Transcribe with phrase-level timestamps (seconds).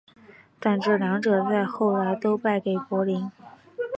[0.59, 3.29] 但这两者在后来都落败给柏林。